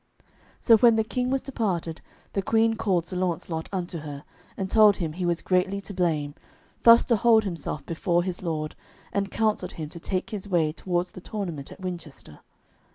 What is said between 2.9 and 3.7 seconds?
Sir Launcelot